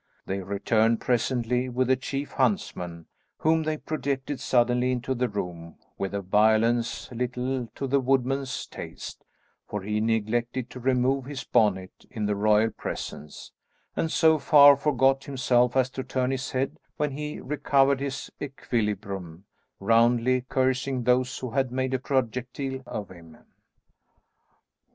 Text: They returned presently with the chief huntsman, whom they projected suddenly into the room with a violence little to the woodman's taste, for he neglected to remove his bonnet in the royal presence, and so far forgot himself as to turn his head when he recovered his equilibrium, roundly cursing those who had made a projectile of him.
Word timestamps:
They 0.25 0.39
returned 0.39 0.99
presently 0.99 1.69
with 1.69 1.87
the 1.87 1.95
chief 1.95 2.31
huntsman, 2.31 3.05
whom 3.37 3.61
they 3.61 3.77
projected 3.77 4.39
suddenly 4.39 4.91
into 4.91 5.13
the 5.13 5.29
room 5.29 5.75
with 5.95 6.15
a 6.15 6.23
violence 6.23 7.11
little 7.11 7.67
to 7.75 7.85
the 7.85 7.99
woodman's 7.99 8.65
taste, 8.65 9.23
for 9.67 9.83
he 9.83 10.01
neglected 10.01 10.71
to 10.71 10.79
remove 10.79 11.25
his 11.25 11.43
bonnet 11.43 11.91
in 12.09 12.25
the 12.25 12.35
royal 12.35 12.71
presence, 12.71 13.51
and 13.95 14.11
so 14.11 14.39
far 14.39 14.75
forgot 14.75 15.25
himself 15.25 15.77
as 15.77 15.91
to 15.91 16.03
turn 16.03 16.31
his 16.31 16.49
head 16.49 16.77
when 16.97 17.11
he 17.11 17.39
recovered 17.39 17.99
his 17.99 18.31
equilibrium, 18.41 19.45
roundly 19.79 20.41
cursing 20.49 21.03
those 21.03 21.37
who 21.37 21.51
had 21.51 21.71
made 21.71 21.93
a 21.93 21.99
projectile 21.99 22.81
of 22.87 23.09
him. 23.09 23.37